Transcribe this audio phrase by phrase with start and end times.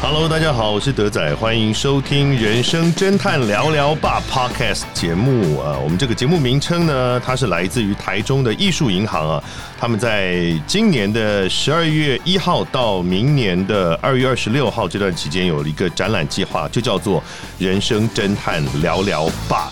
[0.00, 5.76] Hello，大家好，我是德仔，欢迎收听《人生侦探聊聊吧》Podcast 节目啊。
[5.76, 9.42] 我们这个节目名称呢，它是来自于台中的艺术银行啊。
[9.76, 17.20] 他们在今年的十二月一号到明年的二月二十六号这段期间，有一个展览计划，就叫做
[17.58, 19.68] 《人生侦探聊聊吧》。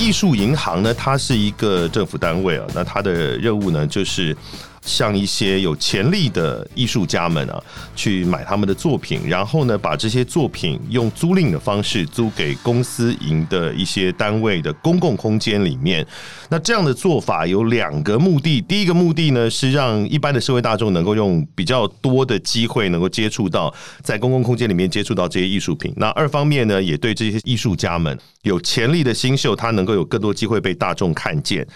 [0.00, 4.34] 艺术银行呢，它是一个政府单位啊，那它的任务呢，就是
[4.82, 7.62] 向一些有潜力的艺术家们啊，
[7.94, 16.06] 去买他们的作品，然后呢，把这些作品用租赁的方式租给公司营的一些单位的公共空间里面。
[16.48, 23.72] 那这样的做法有两个目的，第一个目的呢，是让一般的社会大众能够用比较多的机会能够接触到
[24.02, 25.92] 在公共空间里面接触到这些艺术品。
[25.96, 31.66] 那二方面呢，也对这些艺术家们有潜力的新秀，他能够有更多机会被大众看见。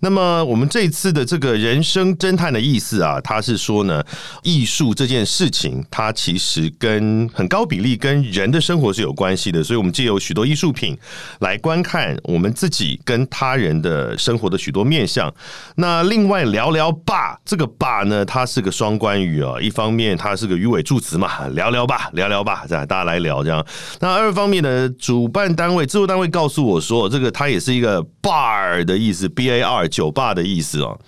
[0.00, 4.02] 那么我们这一次的这个人生侦探的意思啊，他是说呢，
[4.42, 10.96] 艺术这件事情，它其实跟很高比例跟人的生活是有关系的，所以我们借由许多艺术品
[11.40, 15.32] 来观看我们自己跟他人的生活的许多面相。
[15.76, 23.64] 那另外聊聊吧，这个吧呢，它是个双关语啊，一方面它是个语尾助词嘛，聊聊吧，聊聊吧，这样大家来聊这样。
[24.00, 30.98] 那二方面呢，主办单位、制作单位告诉我说，这个它也是一个 bar 的意思，b a r 酒吧的意思哦。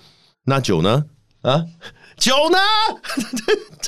[0.45, 1.03] 那酒呢？
[1.41, 1.65] 啊，
[2.17, 2.57] 酒呢？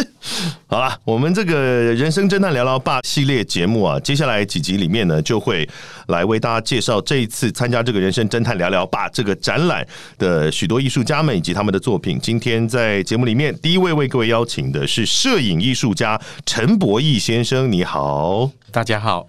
[0.66, 1.56] 好了，我们这个
[1.94, 5.70] 人生侦探聊聊吧系列节目啊，接下来几集里面呢，就会
[6.08, 9.88] 来为大家介绍这一次参加这个人生侦探聊聊吧这个展览
[10.18, 12.20] 的许多艺术家们以及他们的作品。
[12.20, 18.50] 今天在节目里面，第一位为各位邀请的是摄影艺术家陈博义先生，你好。
[18.72, 19.28] 大家好，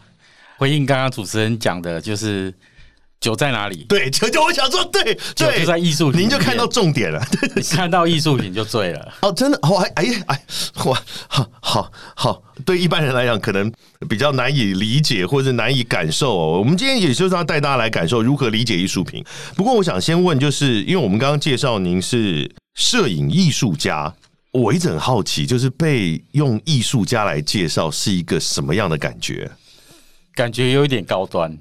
[0.57, 2.55] 回应刚刚主持人讲的，就是
[3.25, 3.87] 酒在哪里？
[3.89, 7.27] 对，酒就我想说，对对，酒就在艺术品里面，您就看到重点了。
[7.57, 9.15] 你看到艺术品就醉了。
[9.23, 10.45] 哦，真的，哦，哎哎哎，
[10.85, 13.73] 哇，好好好，对一般人来讲，可能
[14.11, 16.59] 比较难以理解或者难以感受哦。
[16.59, 19.25] 我们今天也就是要带大家来感受如何理解艺术品。
[19.57, 24.15] 不过，我想先问，就是因为我们刚刚介绍您是摄影艺术家，
[24.51, 29.51] 我一直很好奇，就是被用艺术家来介绍是一个什么样的感觉？
[30.35, 31.57] 感觉有一点高端，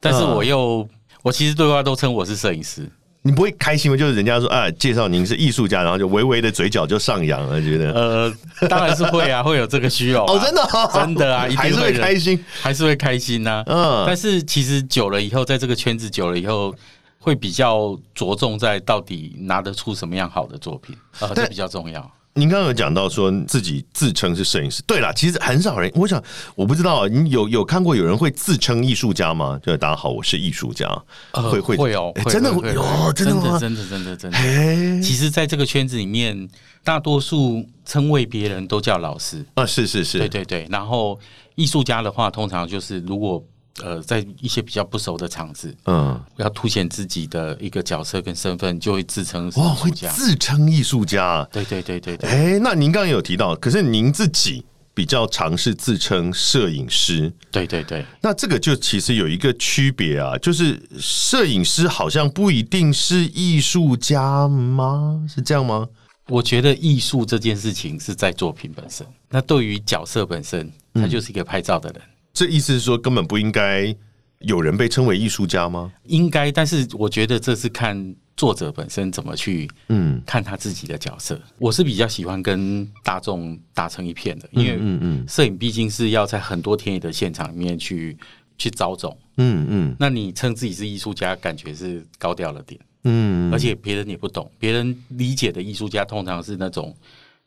[0.00, 0.86] 但是嗯我又，
[1.28, 2.90] 我其实对外都称我是摄影师。
[3.20, 3.96] 你不会开心吗？
[3.96, 8.34] 就是人家说啊，介绍您是艺术家，然后就微微的嘴角就上扬了，觉得呃，
[8.68, 12.42] 当然是会啊， 会有这个需要啊、哦，真的哦真的啊，一定的开心。
[12.62, 16.74] 还是会开心呐、嗯但是其实久了以后，在这个圈子久了以后，
[17.18, 22.10] 会比较着重在到底拿得出什么样好的作品，呃，这比较重要。
[22.38, 26.22] 您刚刚有讲到说自己自称是摄影师，对啦，其实很少人，我想
[26.54, 29.58] 我不知道，你有有看过有人会自称艺术家吗？
[29.60, 30.86] 就大家好，我是艺术家，
[31.32, 33.58] 呃会会会哦，真的会会会哦，真的吗？
[33.58, 34.38] 真的真的真的。
[34.38, 36.48] 哎，其实，在这个圈子里面，
[36.84, 39.44] 大多数称谓别人都叫老师。
[39.54, 41.18] 啊，是是是，对对对，然后
[41.56, 43.42] 艺术家的话，通常就是如果
[43.82, 49.90] 呃在一些比较不熟的场子，嗯，要凸显自己的一个角色跟身份，就会自称是哇，会。
[49.90, 54.64] 自称艺术家，对对对对对，哎，那您刚刚有提到，可是您自己
[54.94, 65.24] 比较尝试自称摄影师，对对对，那这个就其实有一个区别啊，就是摄影师好像不一定是艺术家吗？
[65.32, 65.86] 是这样吗？
[66.28, 72.02] 我觉得艺术这件事情是在作品本身，那对于角色本身，他就是一个拍照的人。
[72.38, 73.92] 这意思是说，根本不应该
[74.38, 75.92] 有人被称为艺术家吗？
[76.04, 81.36] 应该，但是我觉得这是看作者本身怎么去嗯看他自己的角色。
[81.58, 88.16] 我是比较喜欢跟大众打成一片的，因为嗯嗯摄影毕竟是要在很多田野的现场里面去
[88.56, 89.18] 去找种。
[89.38, 96.94] 嗯嗯那你称自己是艺术家，感觉是高调了点，嗯，而且别人也不懂，别人理解的艺术家通常是那种。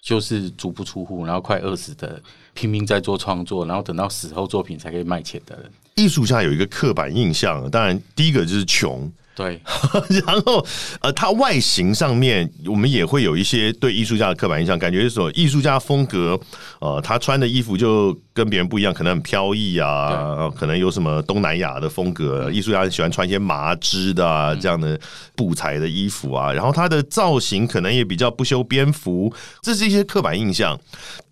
[0.04, 2.20] 就是足不出户，然后快饿死的，
[2.54, 5.72] 拼命在做创作，然后等到死后作品才可以卖钱的人。
[5.96, 9.60] 艺术家有一个刻板印象，当然第一个就是穷，对，
[10.26, 10.66] 然后
[11.02, 16.40] 呃，他外形上面我们也会有一些对艺术家的刻板印象，感觉是说艺术家风格，
[16.80, 25.00] 呃，他穿的衣服就跟别人不一样，可能很飘逸啊，呃可能有什么东南亚的风格，艺术家很喜欢穿一些麻织的啊这样的
[25.36, 30.80] 布材的衣服啊，然后他的造型可能也比较不修边幅，这是一些刻板印象。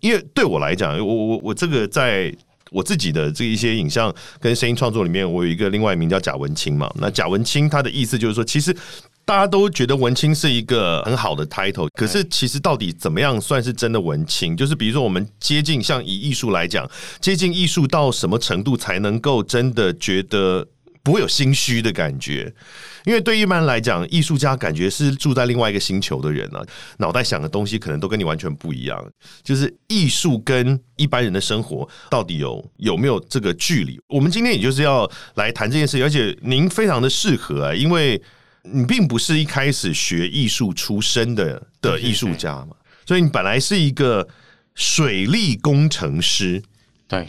[0.00, 2.34] 因为对我来讲，我我我这个在。
[2.70, 6.90] 我自己的这一些影像跟声音创作里面，我有一个另外一名叫贾文清嘛。
[6.96, 8.74] 那贾文清他的意思就是说，其实
[9.24, 14.56] 大家都觉得文青是一个很好的 title，可是其实到底怎么样算是真的文青？
[14.56, 16.88] 就是比如说我们接近，像以艺术来讲，
[17.20, 20.66] 接近艺术到什么程度才能够真的觉得
[21.02, 22.52] 不会有心虚的感觉，
[23.04, 26.62] 因为对一般来讲，艺术家感觉是住在另外一个星球的人啊，
[26.98, 29.02] 脑袋想的东西可能都跟你完全不一样。
[29.42, 33.98] 就是艺术跟一般人的生活到底有有没有这个距离？
[34.08, 38.20] 我们今天也就是要来谈这件事，而且您非常的适合啊，因为
[38.64, 42.76] 你并不是一开始学艺术出身的的艺术家嘛，
[43.06, 44.28] 所以你本来是一个
[44.74, 46.62] 水利工程师。
[47.08, 47.26] 对，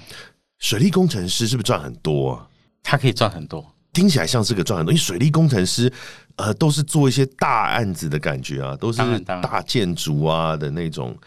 [0.59, 2.47] 水利工程师是不是赚很多啊？
[2.91, 5.89] 他可以赚很多，听起来像是个赚很多，因为水利工程师
[6.35, 11.17] 呃都是做一些大案子的感觉啊，都是大建筑啊的那种。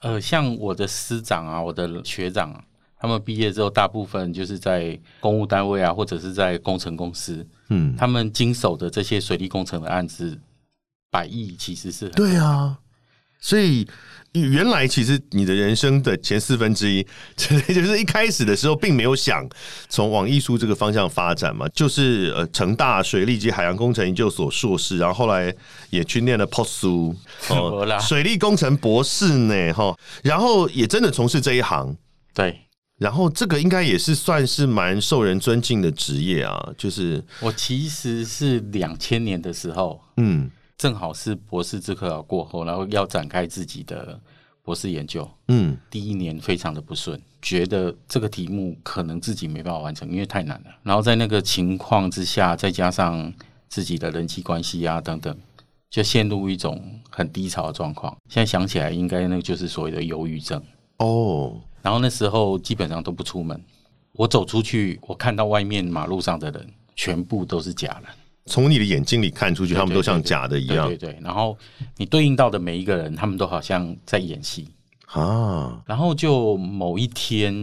[0.00, 2.62] 呃，像我的师长啊，我的学长啊，
[2.98, 10.38] 他们毕业之后，大部分就是在公务单位啊，或者是在工程公司，嗯，他们经手的这些水利工程的案子，
[11.10, 12.78] 百亿其实是很对啊，
[13.40, 13.88] 所以
[14.34, 19.48] 原来其实你的人生的前四分之一， 就是一开始的时候并没有想
[19.88, 25.54] 从往艺术这个方向发展嘛，就是呃成大水利及海洋工程研究所硕士，然后后来
[25.90, 27.14] 也去念了 POSU
[27.50, 31.96] 没啦水利工程博士呢，哈，然后也真的从事这一行。
[32.34, 32.60] 对。
[32.96, 40.48] 然后这个应该也是算是蛮受人尊敬的职业啊，就是我其实是两千年的时候，嗯
[40.84, 44.20] 正好是博士资格考过后，然后要展开自己的
[44.62, 45.26] 博士研究。
[45.48, 50.66] 嗯第一年非常的不顺，觉得这个题目可能自己没办法完成，因为太难了。
[50.82, 53.32] 然后在那个情况之下，再加上
[53.66, 55.34] 自己的人际关系啊等等，
[55.88, 58.14] 就陷入一种很低潮的状况。
[58.28, 60.62] 现在想起来，应该那个就是所谓的忧郁症。
[60.98, 63.58] 哦，然后那时候基本上都不出门，
[64.12, 68.14] 我走出去，我看到外面马路上的人全部都是假人。
[68.46, 70.88] 从你的眼睛里看出去，他们都像假的一样。
[70.88, 71.56] 对对对，然后
[71.96, 74.68] 你对应到的每一个人，他们都好像在演戏。
[75.06, 77.54] 啊，然后就某一天，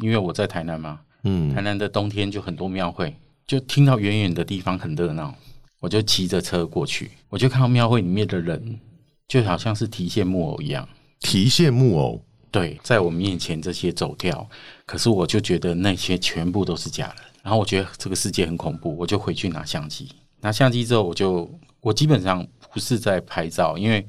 [0.00, 1.54] 因为我在台南嘛，嗯。
[1.54, 3.14] 台南的冬天就很多庙会，
[3.46, 5.32] 就听到远远的地方很热闹，
[5.78, 8.80] 我就骑着车过去，我就看到庙会里面的人，
[9.28, 10.88] 就好像是提线木偶一样，
[11.20, 12.20] 提线木偶，
[12.50, 14.48] 对，在我面前这些走跳，
[14.84, 20.10] 可是我就觉得那些全部都是假人，然后我觉得这个世界很恐怖，我就回去拿相机，
[20.40, 21.48] 拿相机之后，我就
[21.80, 24.04] 我基本上不是在拍照，因为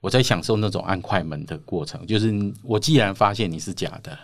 [0.00, 2.32] 我在享受那种按快门的过程，就是
[2.62, 4.18] 我既然发现你是假的，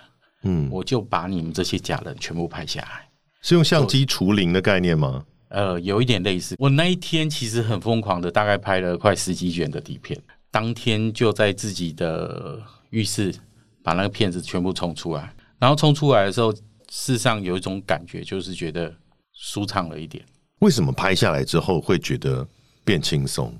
[0.45, 3.07] 嗯，我就把你们这些假人全部拍下来。
[3.43, 5.23] 是用相机除零的概念吗？
[5.49, 6.57] 呃，有一点类似。
[6.59, 10.19] 我那一天其实很疯狂的，大概拍了快十几卷的底片，
[10.51, 13.35] 当天就在自己的浴室
[13.83, 15.31] 把那个片子全部冲出来。
[15.59, 16.55] 然后冲出来的时候，
[16.89, 18.95] 事实上有一种感觉，就是觉得
[19.33, 20.25] 舒畅了一点，
[20.61, 22.47] 为什么拍下来之后会觉得
[22.85, 23.53] 变轻松？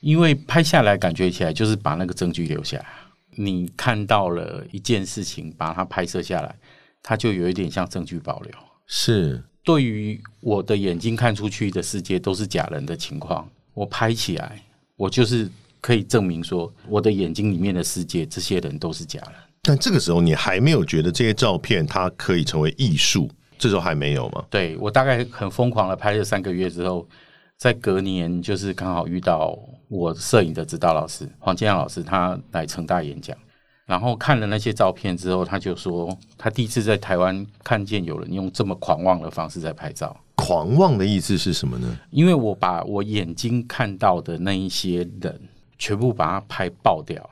[0.00, 2.86] 因为拍下来感觉起来就是把那个证据留下来。
[3.36, 6.56] 你看到了一件事情，把它拍摄下来，
[7.02, 8.52] 它就有一点像证据保留。
[8.86, 14.62] 是对于我的眼睛看出去的世界都是假人的情况，我拍起来，
[14.96, 15.50] 我就是
[15.80, 19.34] 可以证明说，我的眼睛里面的世界，这些人都是假人。
[19.62, 24.44] 但这个时候你还没有觉得这些照片它可以成为艺术，这时候还没有吗？
[24.48, 27.06] 对我大概很疯狂的拍了三个月之后，
[27.56, 29.58] 在隔年就是刚好遇到
[29.88, 33.36] 我摄影的指导老师黄建阳老师，他来成大演讲，
[33.84, 40.16] 然后看了那些照片之后，他就说他第一次在台湾看见有人用这么狂妄的方式在拍照。
[40.36, 41.98] 狂妄的意思是什么呢？
[42.10, 45.40] 因为我把我眼睛看到的那一些人
[45.76, 47.28] 全部把它拍爆掉，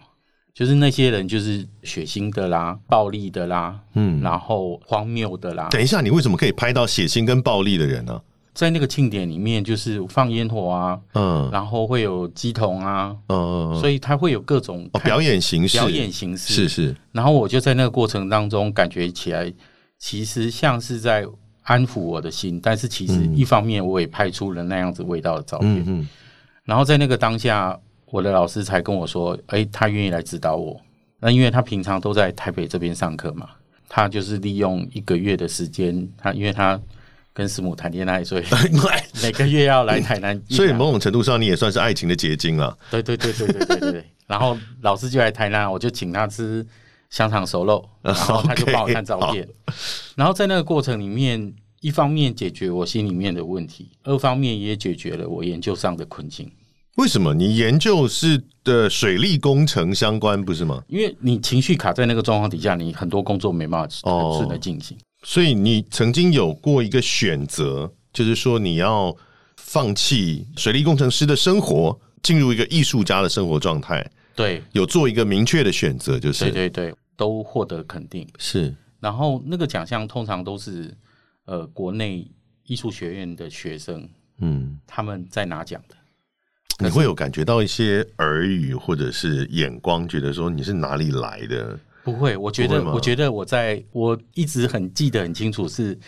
[0.56, 8.18] 就是那些人就是血腥的啦、暴力的啦，嗯，然后荒谬的啦，等一下，你为什么可以拍到血腥跟暴力的人呢、
[8.54, 11.50] 在那个庆典里面就是放烟火啊，嗯。
[11.52, 16.54] 然后会有鸡童啊，嗯，所以它会有各种哦，表演形式，表演形式。
[16.54, 19.52] 是是，然后我就在那个过程当中感觉起来，
[19.98, 21.26] 其实像是在
[21.64, 25.80] 安抚我的心，但是其实一方面我也拍出了那样子味道的照片。
[25.80, 26.08] 嗯嗯，
[26.64, 27.78] 然后在那个当下，
[28.10, 30.80] 我的老师才跟我说，哎，他愿意来指导我。
[31.18, 33.48] 那因为他平常都在台北这边上课嘛，
[33.88, 36.80] 他就是利用一个月的时间，他因为他
[37.32, 38.44] 跟师母谈恋爱，所以
[39.22, 40.40] 每个月要来台南。
[40.48, 42.76] 所以某种程度上，你也算是爱情的结晶了。
[42.90, 44.04] 对对对对对对对。
[44.26, 46.64] 然后老师就来台南，我就请他吃
[47.10, 49.48] 香肠熟肉，然后他就帮我看照片。
[50.14, 56.50] 然后在那个过程里面，一方面解决我心里面的问题，二方面也解决了我研究上的困境。
[56.96, 60.82] 为什么你研究是的水利工程相关不是吗？
[60.88, 63.88] 因为你情绪卡在那个状况底下，你很多工作没办法
[64.36, 64.96] 顺的进行。
[65.22, 69.14] 所以你曾经有过一个选择，就是说你要
[69.56, 78.26] 放弃水利工程师的生活，进入一个艺术家的生活状态，对有做一个明确的选择，就是对对对，都获得肯定。
[78.38, 80.96] 是然后那个奖项通常都是
[81.44, 82.26] 呃国内
[82.64, 85.95] 艺术学院的学生嗯，他们在拿奖的。
[86.78, 91.78] 你会有感觉到一些耳语或者是眼光，觉得说你是哪里来的？
[92.04, 95.98] 不会，我觉得，我觉得我在我一直很记得很清楚，是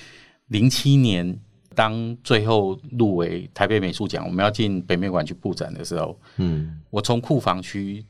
[0.48, 1.36] 零七年
[1.74, 8.04] 当最后入围台北美术奖，我们要进北美馆去布展的时候，嗯，我从库房区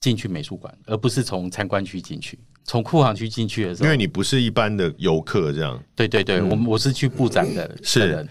[0.00, 2.38] 进去美术馆，而不是从参观区进去。
[2.62, 8.28] 从库房区进去的时候，因为你不是一般的游客，这样对对对，我我是去布展的是人。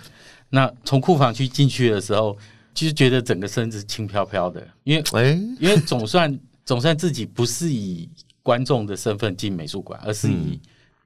[0.50, 2.36] 那从库房区进去的时候，
[2.74, 8.10] 其实觉得整个身子轻飘飘的，因为哎，因为总算总算自己不是以
[8.42, 10.60] 观众的身份进美术馆，而是以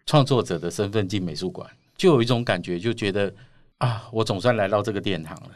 [0.05, 3.33] 创作者的身份进美术馆，就有一种感觉，就觉得
[3.77, 5.51] 啊，我总算来到这个殿堂了。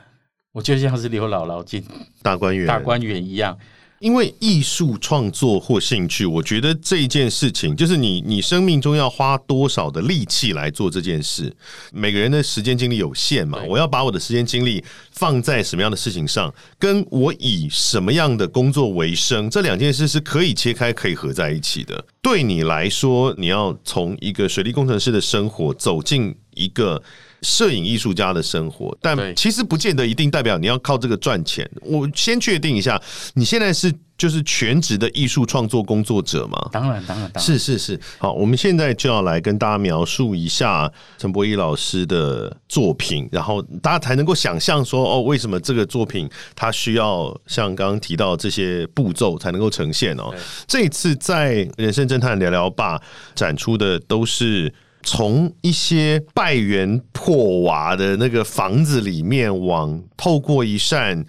[0.52, 1.82] 我就像是刘姥姥进
[2.22, 3.58] 大观园，大观园一样，
[4.02, 11.56] 因为艺术创作或兴趣，我觉得这件事情就是你你生命中要花多少的力气来做这件事。
[11.94, 22.04] 每个人的时间精力有限嘛，我要把我的时间精力放在什么样的事情上，跟我以什么样的工作为生，这两件事是可以切开、可以合在一起的。
[22.24, 27.04] 对你来说，你要从一个水利工程师的生活走进一个。
[27.42, 31.70] 摄影艺术家的生活，但其实不见得一定代表你要靠这个赚钱。
[31.82, 33.02] 我先确定一下，
[33.34, 36.70] 你现在是就是全职的艺术创作工作者吗？
[36.72, 50.32] 当然当然当然是是是，好，我们现在就要来跟大家描述一下陈柏一老师的作品，然后大家才能够想象说，哦，为什么这个作品它需要像刚刚提到这些步骤才能够呈现哦。
[50.68, 53.02] 这一次在人生侦探聊聊吧
[53.34, 54.72] 展出的都是。
[55.04, 61.26] 从一些败园破瓦的那个房子里面，往透过一扇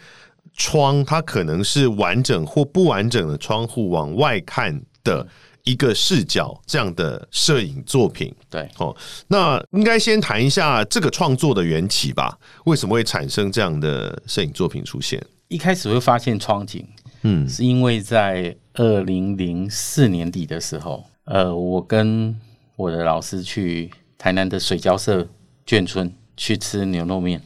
[0.55, 5.26] 窗，它可能是完整或不完整的窗户往外看的
[5.64, 8.35] 一个视角，这样的摄影作品。
[8.50, 8.69] 对。
[8.79, 8.95] 哦，
[9.29, 12.38] 那应该先谈一下这个创作的缘起吧？
[12.64, 15.25] 为什么会产生这样的摄影作品出现？
[15.49, 16.87] 一开始会发现窗景，
[17.23, 22.35] 嗯是因为在二零零四年底的时候，呃，我跟
[22.82, 25.28] 我的老师去台南的水交社
[25.64, 27.40] 眷村去吃牛肉面，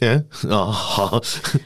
[0.00, 1.18] 嗯哦好，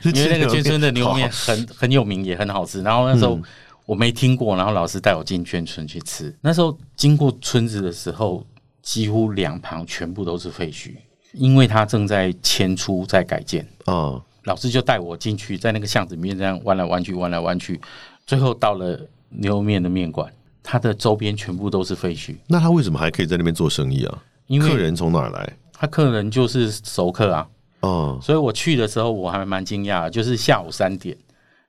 [0.04, 2.82] 因为那个眷村的牛肉面好很 很有名，也很好吃。
[2.82, 3.36] 然后那时候
[3.84, 6.32] 我没听过，然后老师带我进眷村去吃。
[6.40, 8.46] 那时候经过村子的时候，
[8.80, 10.94] 几乎两旁全部都是废墟，
[11.32, 13.66] 因为它正在迁出，在改建。
[13.86, 17.80] 哦，老师就带我进去，在那个巷子里面这样弯来弯去，弯来弯去，
[18.24, 20.32] 最后到了牛肉面的面馆，
[20.68, 24.18] 它的周边全部都是废墟，那他为什么还可以在那边做生意啊？
[24.48, 25.52] 因为客人从哪儿来？
[25.72, 27.46] 他客人就是熟客啊，
[27.80, 31.16] 哦，所以我去的时候我还蛮惊讶的，就是下午三点，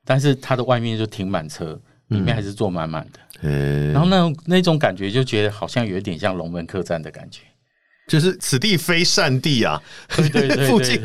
[0.04, 7.42] 但是它的外面就停满车，里面还是坐满满的，嗯、然后那种那种感觉就觉得好像有一点像龙门客栈的感觉，
[8.08, 9.80] 就是此地非善地啊，
[10.16, 11.00] 对对对 附近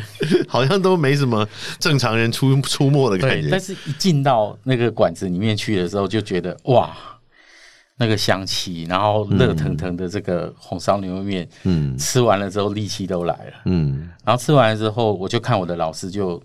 [0.48, 1.46] 好像都没什么
[1.78, 3.60] 正常人出出没的感觉，但。
[3.60, 6.96] 是一进到那个馆子里面去的时候，就觉得哇，
[8.02, 13.52] 那个香气，然后热腾腾的这个红烧牛肉面，嗯吃完了之后力气都来了。
[13.66, 16.42] 嗯然后吃完了之后，我就看我的老师就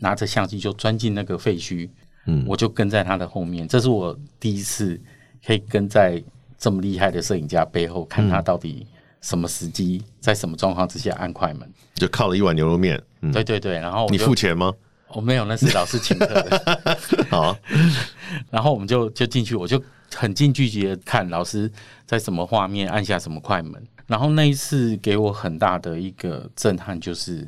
[0.00, 1.88] 拿着相机就钻进那个废墟，
[2.26, 3.68] 嗯我就跟在他的后面。
[3.68, 5.00] 这是我第一次
[5.46, 6.20] 可以跟在
[6.58, 8.84] 这么厉害的摄影家背后，看他到底
[9.20, 11.72] 什么时机，在什么状况之下按快门。
[11.94, 13.00] 就靠了一碗牛肉面。
[13.20, 14.72] 嗯，对对对，然后你付钱吗？
[15.14, 16.98] 我没有，那是老师请客的。
[17.30, 17.56] 好，
[18.50, 19.80] 然后我们就就进去，我就
[20.14, 21.70] 很近距离的看老师
[22.06, 23.86] 在什么画面按下什么快门。
[24.06, 27.46] 然后那一次给我很大的一个震撼，就是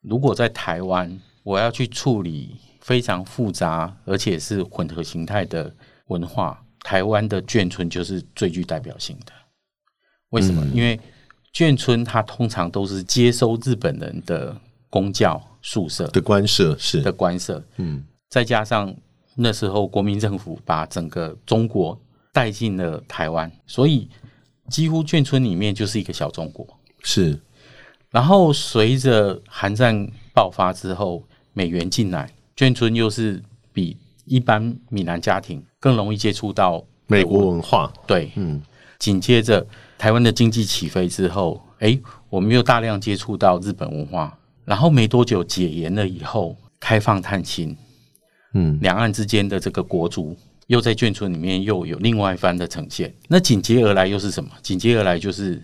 [0.00, 5.72] 如果在台湾，我要去处理非常复杂而且是混合形态的
[6.08, 9.32] 文化，台湾的眷村就是最具代表性的。
[10.30, 10.66] 为什么？
[10.74, 10.98] 因为
[11.52, 14.60] 眷村它通常都是接收日本人的
[14.90, 18.92] 公教宿舍的官舍是的官舍，嗯再加上
[19.36, 21.98] 那时候国民政府把整个中国
[22.32, 24.08] 带进了台湾，所以
[24.68, 26.66] 几乎眷村里面就是一个小中国。
[27.02, 27.38] 是
[28.10, 31.22] 然后随着韩战爆发之后，
[31.52, 37.92] 美元进来，眷村又是比一般闽南家庭更容易接触到美国文化。
[38.06, 38.62] 对，嗯
[38.98, 39.66] 紧接着
[39.98, 42.00] 台湾的经济起飞之后，诶，
[42.30, 47.76] 我们又大量接触到日本文化，然后没多久解严了以后，开放探亲，
[48.54, 50.36] 嗯两岸之间的这个国族
[50.68, 53.12] 又在眷村里面又有另外一番的呈现。
[53.28, 54.50] 那紧接而来又是什么？
[54.62, 55.62] 紧接而来就是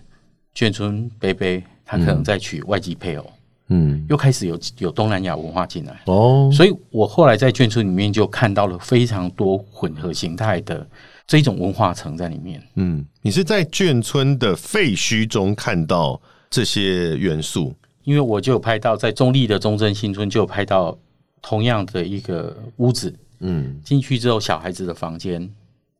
[0.55, 3.31] 眷村贝贝他可能在娶外籍配偶，
[3.69, 5.99] 嗯又开始有有东南亚文化进来。
[6.05, 10.87] 哦所以我后来在眷村里面就看到了非常多混合形态的
[11.25, 12.61] 这种文化层在里面。
[12.75, 17.73] 嗯，你是在眷村的废墟中看到这些元素。
[18.03, 20.97] 因为我就有拍到在中立的中正新村就有拍到
[21.41, 25.53] 同样的一个屋子，嗯进去之后，小孩子的房间、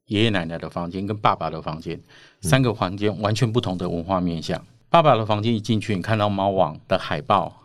[0.07, 1.99] 爷爷奶奶的房间跟爸爸的房间，
[2.41, 4.63] 三个房间完全不同的文化面向。
[4.89, 7.61] 爸爸的房间一进去，你看到猫王的海报，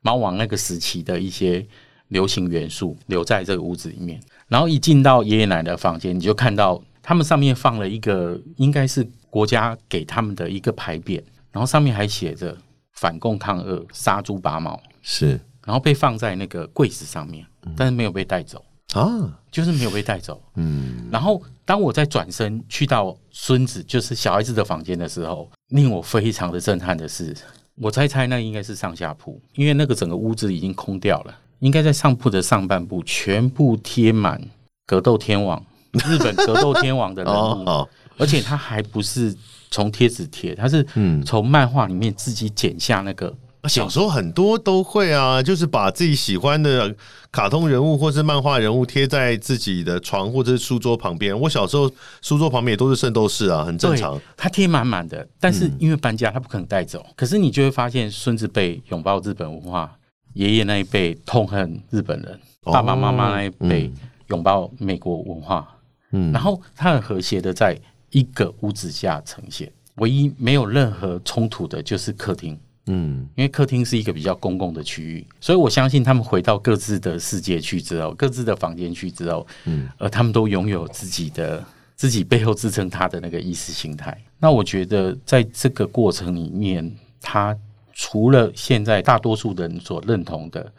[0.00, 1.66] 猫王那个时期的一些
[2.06, 4.20] 流行元素留在这个屋子里面。
[4.46, 12.56] 然后一进到爷爷奶奶的房间，你就看到他们上面放了一个应该是国家给他们的一个牌匾，然后上面还写着
[12.94, 17.44] “反共抗俄，杀猪拔毛是”，然后被放在那个柜子上面，
[17.76, 18.64] 但是没有被带走。
[18.94, 20.42] 啊，就是没有被带走。
[20.54, 27.36] 嗯然后当我再转身去到孙子，就是小孩子的房间的时候，令我非常的震撼的是，
[27.74, 34.40] 我猜猜那应该是上下铺，因为那个整个屋子已经空掉了，应该在上铺的上半部全部贴满
[34.86, 39.36] 格斗天王，日本格斗天王的人物， 哦好，而且他还不是
[39.70, 43.36] 从贴纸贴，他是嗯从漫画里面自己剪下那个。
[43.68, 46.94] 小时候很多都会啊，就是把自己喜欢的
[47.30, 51.38] 卡通人物或是漫画人物贴在自己的床或者是书桌旁边。
[51.38, 51.90] 我小时候
[52.22, 57.04] 书桌旁边也都是圣斗士啊，很正常对。，他贴满满的，但是因为搬家，他不可能带走。
[57.14, 59.96] 可是你就会发现，孙子辈拥抱日本文化，
[60.34, 63.94] 爷爷那一辈痛恨日本人，哦爸爸妈妈那一辈嗯
[64.28, 65.68] 拥抱美国文化，
[66.12, 67.78] 嗯然后他很和谐的在
[68.10, 69.70] 一个屋子下呈现。
[69.96, 72.56] 唯一没有任何冲突的就是客厅，
[72.88, 73.28] 嗯。
[73.36, 81.64] 因为客厅是一个比较公共的区域，所以我相信他们回到各自的世界去之后，各自的房间去之后，嗯，呃，他们都拥有自己的
[81.94, 84.16] 自己背后支撑他的那个意识形态。
[84.38, 86.90] 那我觉得在这个过程里面，
[87.20, 87.56] 他
[87.92, 90.72] 除了现在大多数人所认同的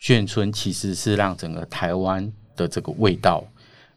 [0.00, 3.42] 眷村，其实是让整个台湾的这个味道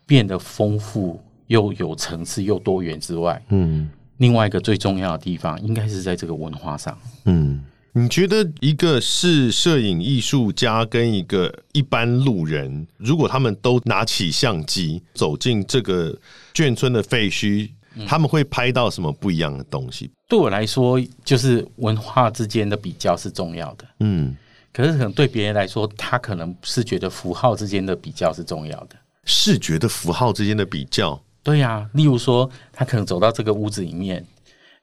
[0.06, 6.98] 变得丰富又有层次又多元之外，嗯另外一个最重要的地方，应该是在这个文化上。
[7.26, 7.66] 嗯。
[7.94, 16.16] 你觉得一个是摄影艺术家跟一个一般路人，如果他们都拿起相机走进这个
[16.54, 17.68] 眷村的废墟，
[18.08, 20.10] 他们会拍到什么不一样的东西？
[20.28, 23.86] 对我来说，就是文化之间的比较是重要的。
[24.02, 24.38] 嗯，
[24.72, 28.96] 可是可能对别人来说，他可能是觉得符号之间的比较是重要的。
[29.26, 34.26] 视觉的符号之间的比较，对呀、例如说，他可能走到这个屋子里面，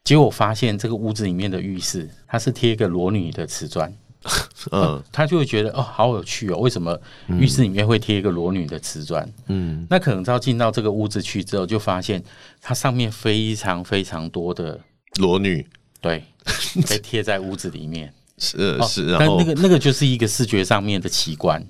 [0.02, 3.92] 结果发现这个屋子里面的浴室，它是贴一个裸女的瓷砖，
[4.72, 9.28] 嗯他就会觉得哦，好有趣哦，为什么浴室里面会贴一个裸女的瓷砖？
[9.48, 12.22] 嗯那可能到进到这个屋子去之后，就发现
[12.60, 14.80] 它上面非常非常多的
[15.18, 15.64] 裸女
[16.00, 16.24] 对
[16.88, 18.12] 被贴在屋子里面。
[18.38, 21.64] 是是，然后那那个那个就是一个视觉上面的奇观。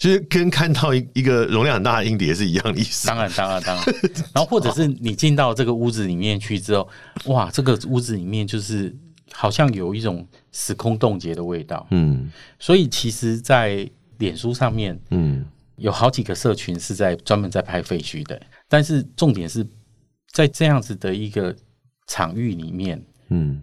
[0.00, 3.06] 就是跟看到一一个容量很大的硬碟是一样的意思。
[3.06, 3.84] 当然，当然，当然。
[4.34, 6.88] 然后或者是你进到这个屋子里面去之后，
[7.26, 8.96] 哇，这个屋子里面就是
[9.30, 11.86] 好像有一种时空冻结的味道。
[11.90, 13.86] 嗯所以其实，在
[14.16, 15.44] 脸书上面嗯
[15.76, 19.66] 有好几个社群是在专门在拍废墟的，但是重点是
[20.32, 21.54] 在这样子的一个
[22.06, 23.60] 场域里面，嗯，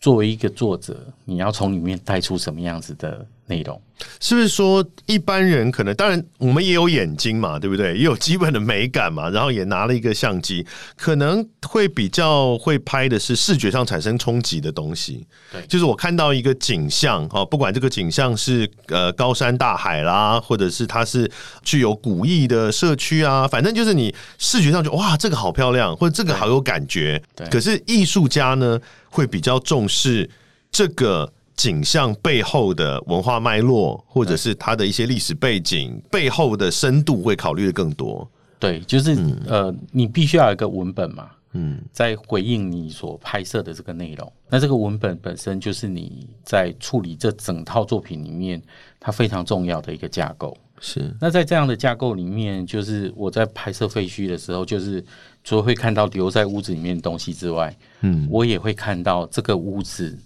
[0.00, 3.80] 作为一个作者，你要从里面带出什么样子的内容？
[4.20, 7.96] 是不是说一般人可能，当然我们也有眼睛嘛，对不对？
[7.96, 10.64] 也有基本的美感嘛，然后也拿了一个相机，
[10.96, 15.26] 可能会比较会拍的是视觉上产生冲击的东西。
[15.50, 21.28] 对就是我看到一个景象哦，不管这个景象是呃高山大海啦，或者是它是
[21.64, 27.20] 具有古意的社区啊，反正就是你视觉上就哇，这个好漂亮，或者这个好有感觉。
[27.34, 28.78] 对可是艺术家呢，
[29.10, 30.30] 会比较重视
[30.70, 38.30] 这个景象背后的文化脉络，或者是它的一些历史背景背后的深度，会考虑的更多。
[38.60, 44.32] 对，就是、呃，你必须要有一个文本嘛，嗯在回应你所拍摄的这个内容。
[44.48, 48.62] 那这个文本本身就是你在处理这整套作品里面
[49.00, 50.56] 它非常重要的一个架构。
[50.80, 55.04] 是那在这样的架构里面，就是我在拍摄废墟的时候，就是
[55.42, 60.16] 除了会看到留在屋子里面的东西之外，嗯我也会看到这个屋子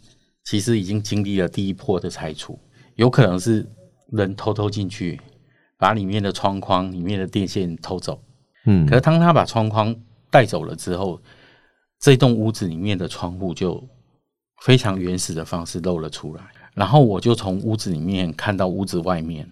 [0.44, 2.58] 其实已经经历了第一波的拆除，
[2.96, 3.66] 有可能是
[4.10, 5.20] 人偷偷进去，
[5.78, 8.20] 把里面的窗框、里面的电线偷走。
[8.66, 8.86] 嗯。
[8.86, 9.94] 可是当他把窗框
[10.30, 11.20] 带走了之后，
[11.98, 13.82] 这栋屋子里面的窗户就
[14.62, 16.42] 非常原始的方式露了出来，
[16.74, 19.48] 然后我就从屋子里面看到屋子外面，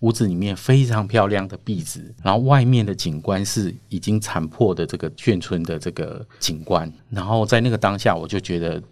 [0.00, 8.82] 屋子里面非常漂亮的壁纸，然后外面的景观是已经残破的这个眷村的这个景观，然后在那个当下，我就觉得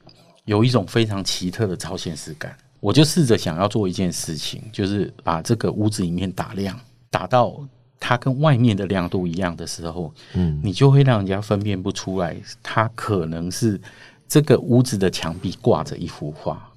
[0.49, 2.57] 有一种非常奇特的超现实感。
[2.81, 6.79] 我就试着想要做一件事情，就是把这个屋子里面打亮，
[7.11, 7.61] 打到
[8.01, 10.61] 它跟外面的亮度一样的时候，嗯。
[10.63, 13.79] 你就会让人家分辨不出来，它可能是
[14.27, 16.71] 这个屋子的墙壁挂着一幅画，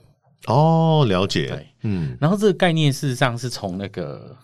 [0.47, 1.47] 哦，了解。
[1.47, 1.67] 对。
[1.83, 4.35] 嗯，然后这个概念事实上是从那个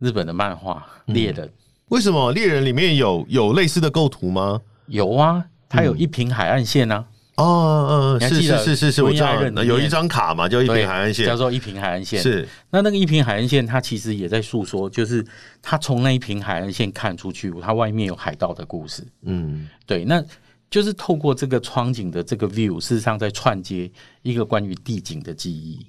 [0.00, 1.46] 日本的漫画《猎人》
[1.88, 2.32] 为什么？
[2.32, 4.60] 猎人里面有有类似的构图吗？
[4.86, 12.20] 有啊，它有一平海岸线啊，哦，嗯，是是是是是，我知道有一张卡嘛，叫一对平海岸线叫，做一平海岸线。
[12.20, 15.24] 是那那个一平海岸线，它其实也在诉说，就是
[15.60, 19.06] 它从那一平海岸线看出去，它外面有海盗的故事。
[19.22, 20.24] 嗯对，那
[20.70, 23.90] 就是透过这个窗景的这个 view，事实上在串接
[24.22, 25.86] 一个关于地景的记忆。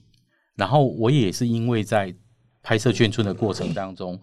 [0.55, 2.13] 然后我也是因为在
[2.61, 4.19] 拍摄眷村的过程当中，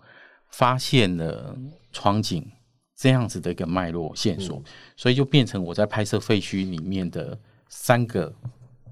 [0.50, 1.56] 发现了
[1.90, 2.46] 窗景
[2.96, 4.62] 这样子的一个脉络线索，
[4.96, 7.36] 所以就变成我在拍摄废墟里面的
[7.68, 8.32] 三个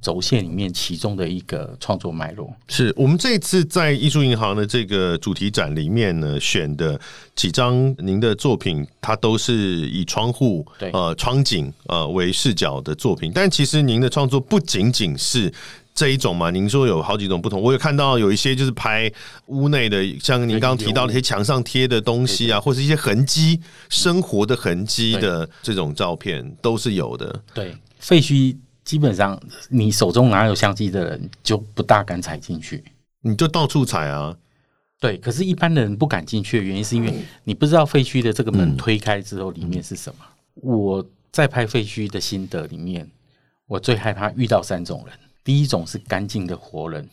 [0.01, 2.53] 轴线里面其中的一个创作脉络。
[2.67, 7.01] 是我们这一次在艺术银行的这个主题展里面呢，选的
[7.37, 9.55] 几张您的作品，它都是
[9.89, 13.31] 以窗户、对呃窗景呃为视角的作品。
[13.33, 15.53] 但其实您的创作不仅仅是
[16.03, 19.09] 这一种嘛，您说有好几种不同，我有看到有一些就是拍
[19.47, 27.41] 屋内的，像您刚刚提到那些墙上贴的东西啊，或是一些痕迹、生活的痕迹的这种照片都是有的。
[27.55, 32.83] 对，废墟基本上你手中拿有相机的人就不大敢踩进去。
[33.21, 34.37] 你就到处踩啊，
[34.99, 40.25] 对，可是，一般的人不敢进去的原因，是因为你不知道废墟的这个门推开之后里面是什么。
[40.55, 43.09] 我在拍废墟的心得里面，
[43.69, 45.15] 我最害怕遇到三种人。
[45.45, 47.09] 第一种是干净的活人，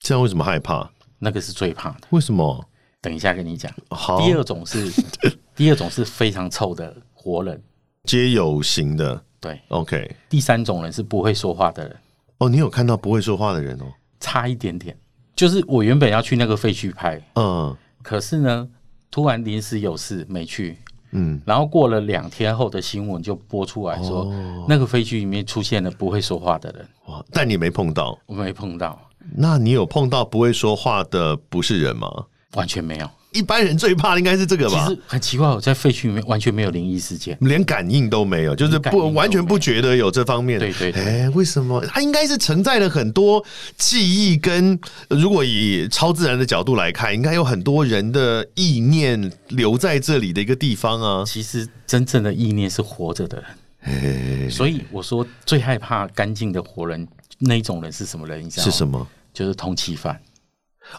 [0.00, 0.90] 这样为什么害怕？
[1.18, 2.00] 那个是最怕的。
[2.10, 2.64] 为什么？
[3.00, 3.72] 等一下跟你讲。
[3.90, 4.90] 好，第二种是，
[5.54, 7.62] 第二种是非常臭的活人。
[8.04, 10.16] 皆有型的对，，OK。
[10.28, 11.96] 第三种人是不会说话的人，
[12.38, 13.84] 哦，你有看到不会说话的人哦？
[14.18, 14.96] 差一点点。
[15.36, 18.68] 就是我原本要去那个废墟拍，嗯可是呢，
[19.10, 20.78] 突然临时有事没去，
[21.12, 27.24] 嗯，然后过了两天后的新闻就播出来说，哦那个飞机里面出现了不会说话的人，哇！
[27.32, 29.00] 但你没碰到，我没碰到，
[29.34, 32.26] 那你有碰到不会说话的不是人吗？
[32.54, 33.10] 完全没有。
[33.32, 34.86] 一般人最怕的应该是这个吧？
[34.86, 37.36] 其实很奇怪，我在废墟里面完全没有灵异事件。
[37.42, 40.58] 连感应都没有，就是不完全不觉得有这方面。
[40.58, 41.84] 对对對哎，为什么？
[41.86, 43.44] 它应该是承载了很多
[43.76, 44.78] 记忆跟，
[45.10, 51.24] 如果以超自然的角度来看，应该有很多人的意念留在这里的一个地方啊。
[51.26, 53.44] 其实真正的意念是活着的
[53.82, 57.06] 人，所以我说最害怕干净的活人
[57.38, 58.42] 那一种人是什么人？
[58.42, 58.64] 你知道？
[58.64, 59.06] 是什么？
[59.34, 60.20] 就是通缉犯，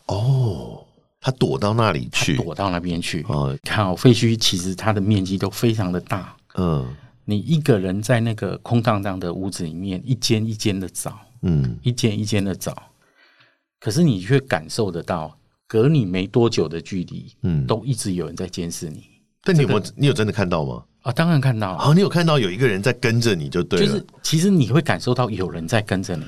[0.05, 0.85] 哦，
[1.21, 2.35] 他躲到那里去。
[2.37, 3.25] 躲到那边去。
[3.27, 6.87] 哦，看哦，废墟其实它的面积都非常的大，嗯
[7.25, 12.75] 你一个人在那个空荡荡的屋子里面，一间一间的找，嗯，一间一间的找，
[13.79, 19.03] 可是你却感受得到，隔你没多久的距离，嗯都一直有人在监视你
[19.43, 19.83] 但你有没有？
[19.95, 20.83] 你有真的看到吗？
[21.03, 21.11] 啊！
[21.11, 23.85] 当然看到啊，哦，你有看到有一个人在跟着你就对了。
[23.85, 26.25] 就是其实你会感受到有人在跟着你，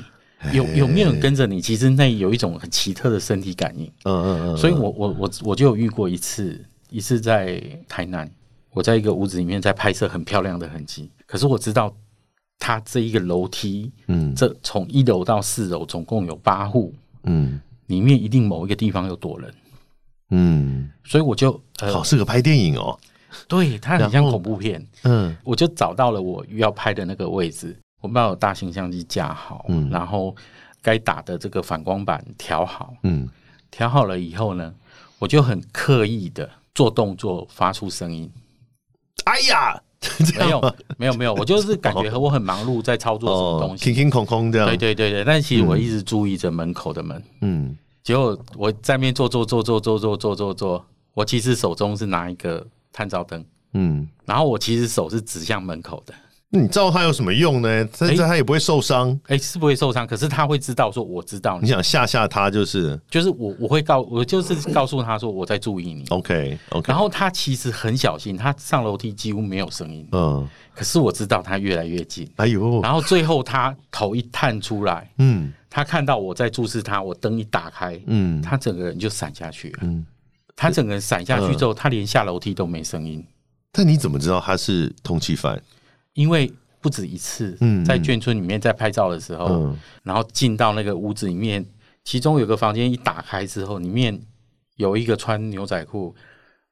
[0.53, 1.61] 有有没有人跟着你？
[1.61, 3.85] 其实那有一种很奇特的身体感应。
[4.05, 8.29] 嗯嗯嗯，所以我我我我就有遇过一次，一次在台南，
[8.71, 11.95] 我在一个屋子里面在拍摄很漂亮的痕迹，可是我知道
[12.57, 14.33] 它这一个楼梯，嗯。
[14.35, 17.59] 这从一楼到四楼总共有八户，嗯。
[17.87, 19.53] 里面一定某一个地方有躲人，
[20.29, 22.97] 嗯，所以我就呃好，适合拍电影哦。
[23.49, 25.35] 对，它很像恐怖片，嗯。
[25.43, 29.89] 我就找到了我要拍的那个位置，我把我大型相机架好，嗯。
[29.89, 30.35] 然后
[30.81, 33.29] 该打的这个反光板调好，嗯，
[33.69, 34.73] 调好了以后呢，
[35.19, 38.29] 我就很刻意的做动作，发出声音。
[39.25, 43.93] 哎呀， 这没有没有，没有，我就是感觉我很忙碌，在操作什么东西。
[43.93, 44.67] 空空空空这样。
[44.67, 47.77] 对对对对，但其实我一直注意着门口的门，嗯。
[48.03, 50.83] 结果我在面做做做做做做做做做，
[51.13, 56.13] 我其实手中是拿一个探照灯，嗯，然后我其实手是指向门口的。
[56.53, 57.87] 那你照他有什么用呢？
[57.97, 59.17] 但是它也不会受伤。
[59.27, 66.91] 哎，是不会受伤，可是他会知道说我知道你，你想吓吓他就是就是我我会告我就是告诉他说我在注意你，OK OK。
[66.91, 79.79] 然后他其实很小心，他上楼梯几乎没有声音，嗯，可是我知道他越来越近，哎呦，然后最后他头一探出来，嗯他看到我在注视他，我灯一打开，嗯他整个人就闪下去了。
[79.83, 80.05] 嗯。
[80.53, 83.25] 他整个人闪下去之后，他连下楼梯都没声音，
[83.71, 85.59] 但你怎么知道他是通缉犯？
[86.13, 89.79] 因为不止一次嗯，在眷村里面在拍照的时候，嗯。
[90.03, 91.65] 然后进到那个屋子里面，
[92.03, 94.19] 其中有个房间一打开之后，里面
[94.77, 96.15] 有一个穿牛仔裤、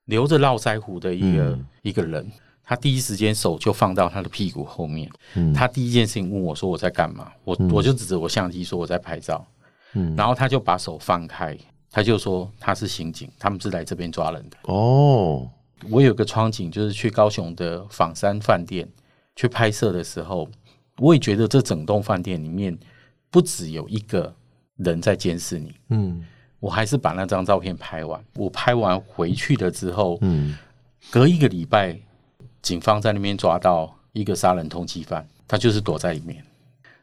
[0.06, 1.66] 留着络腮胡的一个、嗯。
[1.84, 2.32] 一个人，
[2.64, 5.54] 他第一时间手就放到他的屁股后面，嗯。
[5.54, 9.46] 他第一件事情问我说我在干嘛，我、我就指着我相机说我在拍照，
[9.94, 10.16] 嗯。
[10.16, 11.56] 然后他就把手放开，
[11.92, 14.58] 他就说他是刑警，他们是来这边抓人的。
[14.64, 15.48] 哦，
[15.90, 18.88] 我有个窗景，就是去高雄的仿山饭店
[19.40, 20.50] 去拍摄的时候，
[20.98, 22.78] 我也觉得这整栋饭店里面
[23.30, 24.36] 不只有一个
[24.76, 25.74] 人在监视你。
[25.92, 26.22] 嗯。
[26.60, 28.22] 我还是把那张照片拍完。
[28.36, 30.58] 我拍完回去了之后，嗯。
[31.10, 31.98] 隔一个礼拜，
[32.62, 36.44] 警方在那边抓到一个杀人通缉犯，他就是躲在里面。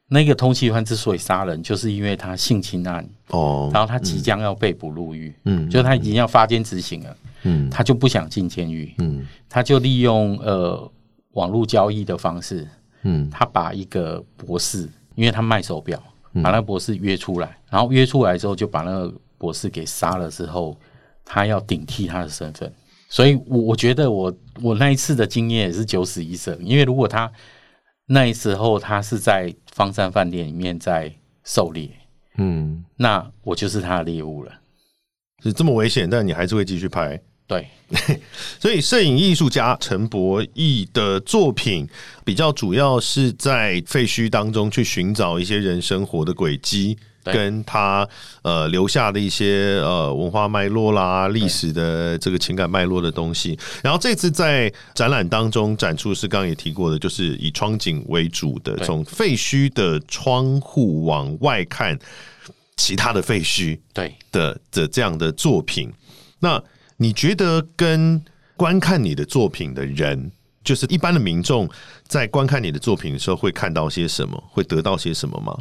[0.07, 5.71] 那个通缉犯之所以杀人，就是因为他性侵案，哦，然后他即将要被捕入狱，嗯。
[5.71, 7.71] 就他已经要发监执行了，嗯。
[7.71, 9.27] 他就不想进监狱，嗯。
[9.49, 10.93] 他就利用呃
[11.37, 12.67] 网络交易的方式，
[13.03, 16.03] 嗯他把一个博士，因为他卖手表，
[16.43, 20.77] 把那个博士约出来，然后约出来之后就把那个博士给杀了之后，
[21.25, 22.73] 他要顶替他的身份，
[23.09, 27.31] 所以我我觉得我我那一次的经验也是九死一生，因为如果他
[28.07, 31.13] 那时候他是在方山饭店里面在
[31.45, 31.91] 狩猎，
[32.39, 34.53] 嗯，那我就是他的猎物了。
[35.43, 37.21] 是这么危险，但你还是会继续拍。
[37.47, 37.69] 对，
[38.59, 41.89] 所以，摄影艺术家陈博义的作品
[42.25, 48.09] 比较主要是在废墟当中去寻找一些人生活的轨迹，跟他
[48.43, 53.57] 呃留下的一些呃文化脉络啦、历史的这个情感脉络的东西。
[53.81, 58.85] 然后这次在展览当中展出是刚刚也提过的，就是以窗景为主的，对。
[58.85, 61.97] 从废墟的窗户往外看
[62.77, 63.79] 其他的废墟。
[63.95, 65.93] 对，的的这样的作品，
[66.41, 66.61] 那
[66.97, 68.25] 你觉得跟
[68.57, 70.33] 观看你的作品的人，
[70.65, 71.69] 就是一般的民众，
[72.07, 74.43] 在观看你的作品的时候，会看到些什么？
[74.51, 75.57] 会得到些什么吗？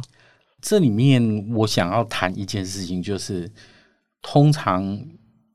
[0.62, 3.50] 这里面我想要谈一件事情，就是
[4.22, 4.98] 通常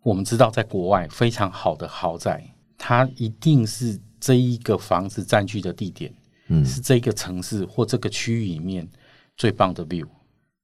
[0.04, 2.44] 我们知道，在国外非常好的豪宅，
[2.78, 6.14] 它一定是这一个房子占据的地点，
[6.48, 8.88] 嗯是这个城市或这个区域里面
[9.36, 10.08] 最棒的 view，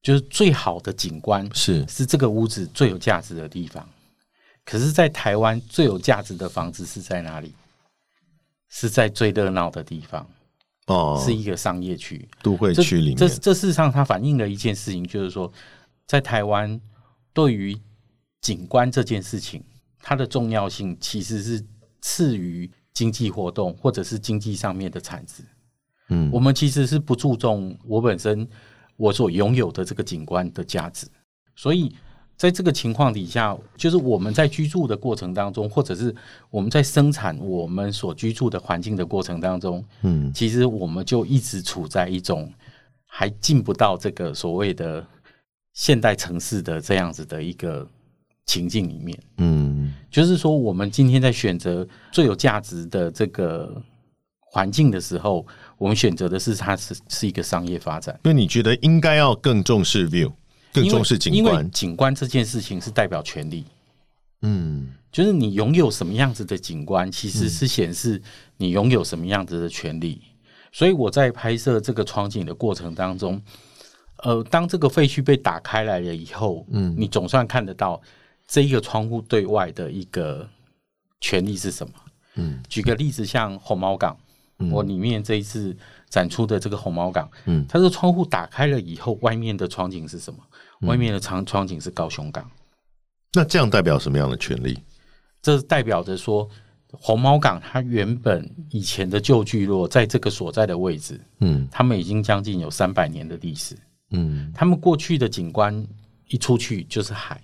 [0.00, 3.86] 就是最好的景观，是是这个屋子最有价值的地方。
[4.70, 7.54] 可是，在台湾最有价值的房子是在哪里？
[8.68, 10.28] 是在最热闹的地方，
[10.88, 12.28] 哦，是一个商业区。
[12.42, 15.50] 都会这区里面这这事实上它反映了一件事情，就是说，
[16.06, 16.78] 在台湾
[17.32, 17.74] 对于
[18.42, 19.64] 景观这件事情，
[20.02, 21.64] 它的重要性其实是
[22.02, 25.42] 次于经济活动或者是经济上面的产值。
[26.10, 28.46] 嗯我们其实是不注重我本身
[28.96, 31.08] 我所拥有的这个景观的价值，
[31.56, 31.96] 所以
[32.38, 36.14] 在这个情况底下，就是我们在居住的过程当中，或者是
[36.50, 40.32] 我们在生产我们所居住的环境的过程当中，嗯。
[40.32, 42.50] 其实我们就一直处在一种
[43.06, 45.04] 还进不到这个所谓的
[45.74, 47.84] 现代城市的这样子的一个
[48.46, 49.18] 情境里面。
[49.38, 49.92] 嗯。
[50.08, 53.82] 就是说，我们今天在选择最有价值的这个
[54.38, 55.44] 环境的时候，
[55.76, 60.32] 我们选择的是它是是一个商业发展，那你觉得应该要更重视 view，
[60.72, 61.70] 更重视景因为观？
[61.70, 63.64] 景观这件事情是代表权利，
[64.42, 68.20] 嗯就是你拥有什么样子的景观，其实是显示
[68.56, 70.20] 你拥有什么样子的权利。
[70.70, 73.40] 所以我在拍摄这个窗景的过程当中，
[74.18, 78.00] 呃，当这个废墟被打开来了以后，嗯，你总算看得到
[78.46, 80.46] 这一个窗户对外的一个
[81.20, 81.94] 权利是什么。
[82.34, 84.16] 嗯，举个例子，像红毛港，
[84.70, 85.74] 我里面这一次
[86.08, 90.38] 展出的这个红毛港，嗯，它这个窗户打开了以后，外面的窗景是什么？
[90.82, 92.48] 外面的窗窗景是高雄港。
[93.34, 94.78] 那这样代表什么样的权利？
[95.42, 96.48] 这代表着说，
[96.90, 103.76] 红毛港它原本以前的旧聚落，在这个所在的位置，嗯他们已经将近有三百年的历史。
[104.10, 105.86] 嗯他们过去的景观
[106.28, 107.40] 一出去就是海，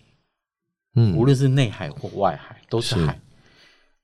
[0.95, 3.21] 嗯无论是内海或外海都是是海。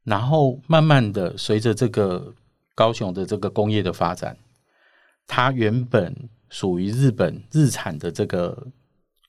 [0.05, 2.35] 然后慢慢的，随着这个
[2.75, 4.37] 高雄的这个工业的发展，
[5.33, 6.13] 它原本
[6.49, 8.67] 属于日本日产的这个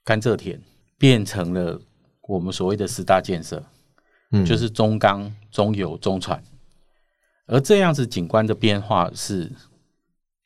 [0.04, 0.60] 甘蔗田，
[0.98, 1.80] 变成了
[2.28, 3.64] 我们所谓的十大建设。
[4.32, 6.42] 嗯就是中钢、中油、中船。
[7.46, 9.52] 而这样子景观的变化是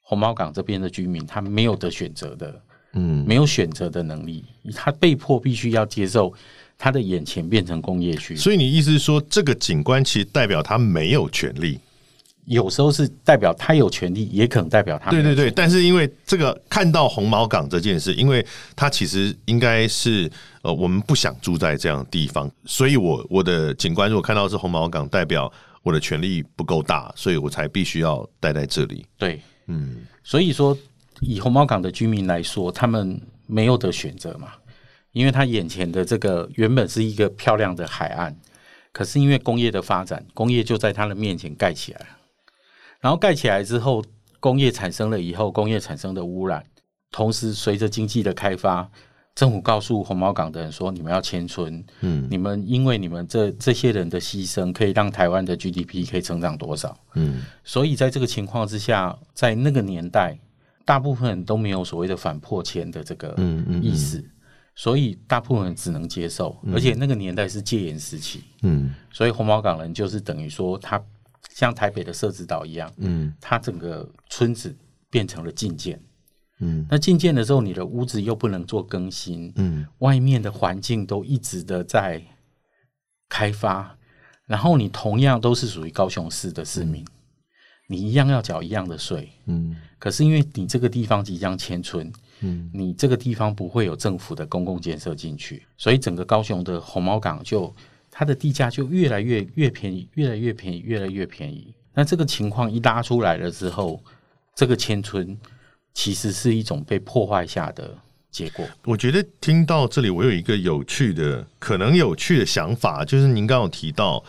[0.01, 2.61] 红毛港这边的居民他没有的选择的，
[2.93, 6.33] 嗯没有选择的能力，他被迫必须要接受
[6.77, 8.35] 他的眼前变成工业区。
[8.35, 11.79] 所以你意思是说，这个景观其实代表他没有权利？
[12.45, 20.31] 有时候是代表他有权利，也可能代表他对对对，但是因为这个看到红毛港这件事，因为他其实应该是
[20.61, 29.05] 呃我们不想住在这样的地方，所以我我的警官如果看到是红毛港，代表我的权利不够大，所以我才必须要待在这里。
[29.17, 30.77] 对，嗯所以说
[31.21, 34.49] 以红毛港的居民来说，他们没有得选择嘛，
[35.13, 38.35] 因为他眼前的这个原本是一个漂亮的海岸，
[38.91, 42.05] 可是因为工业的发展，工业就在他的面前盖起来了，
[43.05, 44.03] 然后盖起来之后，
[44.39, 46.65] 工业产生了以后，工业产生的污染，
[47.11, 48.89] 同时随着经济的开发。
[49.35, 52.27] 政府告诉红毛港的人说：“你们要迁村，嗯。
[52.31, 56.97] 你们因为你们这这些人的牺牲，可以让台湾的 GDP 可以成长多少？
[57.13, 57.43] 嗯。
[57.63, 60.35] 所以在这个情况之下，在那个年代，
[60.83, 64.27] 大部分人都没有所谓的反破迁的这个嗯嗯意思，
[64.73, 68.95] 所以大部分人只能接受，而且那个年代是戒严时期，嗯。
[69.11, 70.99] 所以红毛港人就是等于说，他
[71.55, 74.75] 像台北的社子岛一样，嗯它整个村子
[75.09, 75.97] 变成了禁建。
[76.59, 82.21] 嗯那禁建的时候，你的屋子又不能做更新，嗯外面的环境都一直的在
[83.29, 83.97] 开发，
[84.45, 87.05] 然后你同样都是属于高雄市的市民，
[87.87, 89.31] 你一样要缴一样的税。
[89.45, 97.73] 嗯可是因为你这个地方即将迁村，嗯你这个地方不会有政府的公共建设进去，所以整个高雄的红毛港就
[98.17, 101.73] 它的地价就越来越越便宜，越来越便宜，越来越便宜。
[101.93, 104.01] 那这个情况一拉出来了之后，
[104.55, 105.37] 这个千村
[105.93, 107.93] 其实是一种被破坏下的
[108.31, 108.65] 结果。
[108.85, 114.23] 我觉得听到这里，我有一个有趣的、可能有趣的想法，就是您刚刚有提到，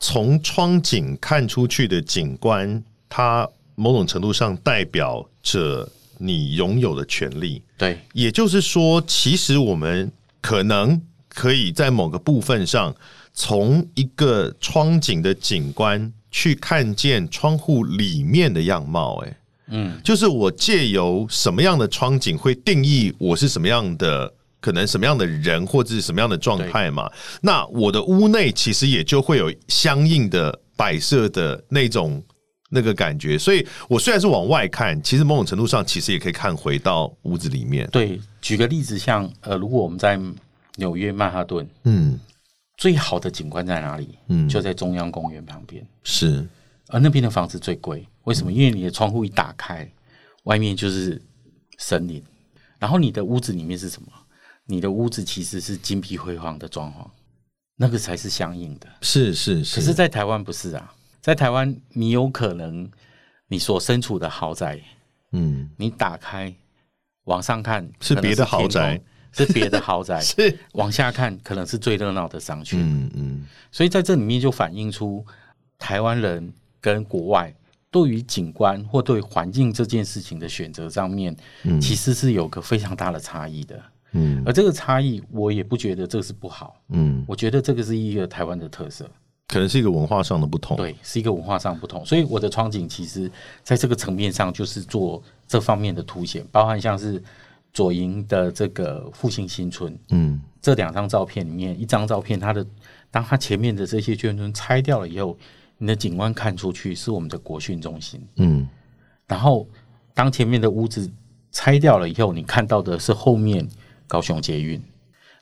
[0.00, 7.62] 从窗景看出去的景观，它某种程度上代表着你拥有的权利。
[7.78, 11.00] 对，也就是说，其实我们可能
[11.34, 12.94] 可以在某个部分上，
[13.32, 19.16] 从一个窗景的景观去看见窗户里面的样貌。
[19.24, 19.36] 哎，
[19.68, 27.10] 嗯，就是我借由什么样的窗景会定义我是什么样的，可能什么样的人或者是什么样的状态嘛？
[27.40, 32.22] 那我的屋内其实也就会有相应的摆设的那种
[32.68, 33.38] 那个感觉。
[33.38, 37.88] 所以我虽然是往外看，其实某种程度上其实也可以看回到屋子里面。
[37.90, 38.20] 对。
[38.42, 40.18] 举个例子，像呃，如果我们在
[40.76, 42.18] 纽约曼哈顿，嗯。
[42.78, 44.18] 最好的景观在哪里？
[44.26, 45.86] 嗯，就在中央公园旁边。
[46.02, 46.44] 是。
[46.88, 48.50] 而那边的房子最贵，为什么？
[48.50, 49.88] 因为你的窗户一打开，
[50.44, 51.20] 外面就是
[51.78, 52.20] 森林，
[52.80, 54.08] 然后你的屋子里面是什么？
[54.66, 57.06] 你的屋子其实是金碧辉煌的装潢，
[57.76, 58.88] 那个才是相应的。
[59.00, 62.90] 是是是，可是，在台湾不是啊，在台湾你有可能
[63.46, 64.80] 你所身处的豪宅，
[65.30, 65.70] 嗯。
[65.76, 66.52] 你打开
[67.24, 69.00] 往上看是别的豪宅，
[69.32, 72.80] 是别的豪宅， 是往下看可能是最热闹的商圈。
[72.80, 75.24] 嗯嗯所以在这里面就反映出
[75.78, 77.54] 台湾人跟国外
[77.90, 83.82] 对于景观或对环境这件事情的选择上面，嗯其实是有个非常大的差异的。
[84.14, 89.08] 嗯而这个差异，我也不觉得这是不好，嗯，我觉得这个是一个台湾的特色，
[89.48, 90.76] 可能是一个文化上的不同。
[90.76, 92.04] 对，是一个文化上不同。
[92.04, 93.30] 所以我的窗景其实
[93.62, 97.22] 在这个层面上就是做这方面的凸显，包含像是
[97.72, 102.64] 左营的这个复兴新村，嗯这两张照片里面，一张照片它的
[103.10, 105.36] 当它前面的这些眷村拆掉了以后，
[105.78, 108.68] 你的景观看出去是我们的国训中心，嗯
[109.26, 109.66] 然后
[110.14, 111.10] 当前面的屋子
[111.50, 113.66] 拆掉了以后，你看到的是后面
[114.06, 114.80] 高雄捷运。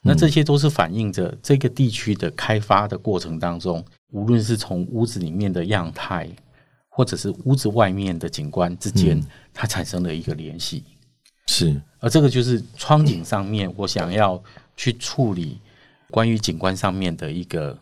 [0.03, 6.27] 那这些都是反映着这个地区的开发的过程当中，无论是从屋子里面的样态，
[6.89, 9.21] 或者是屋子外面的景观之间，
[9.53, 10.83] 它产生了一个联系。
[11.51, 14.41] 是而这个就是窗景上面，我想要
[14.77, 15.59] 去处理
[16.09, 17.77] 关于景观上面的一个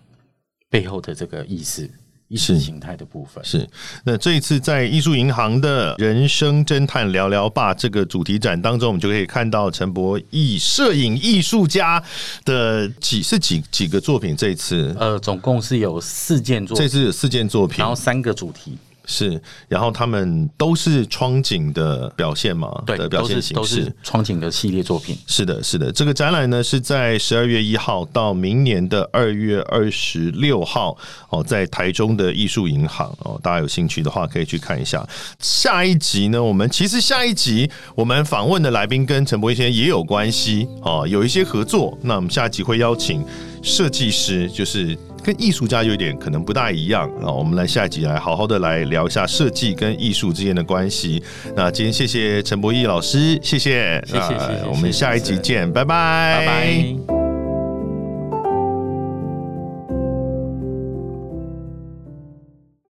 [0.70, 1.90] 背后的这个意识、
[2.28, 3.44] 意识形态的部分。
[3.46, 3.68] 是。
[4.04, 12.04] 那这一次在艺术银行的人生侦探聊聊吧这个主题展当中，我们就可以看到陈博艺摄影艺术家
[12.44, 14.36] 的几是几几个作品。
[14.36, 18.78] 这一次呃，总共是有四件作品，这次有四件作品然，后三个主题，
[19.12, 22.72] 是，然后他们都是窗景的表现嘛？
[22.86, 23.96] 对，的表都现形式是都是。
[24.04, 25.18] 窗景的系列作品。
[25.26, 30.96] 是的，是的，这个展览呢是在十二月一号到明年的二月二十六号
[31.30, 35.04] 哦，在台中的艺术银行哦，大家有兴趣的话可以去看一下。
[35.40, 41.98] 下一集呢，我们其实下一集我们访问的来宾跟陈柏毅先生也有关系哦，有一些合作。
[42.04, 43.26] 那我们下一集会邀请
[43.64, 47.32] 设计师，就是跟艺术家有一点可能不大一样啊。
[47.32, 51.22] 我们来下一集来好好的来聊一下设计跟艺术之间的关系。
[51.56, 57.19] 那今天谢谢陈柏毅老师，谢谢，谢谢谢谢那我们下一集见，拜拜，拜拜。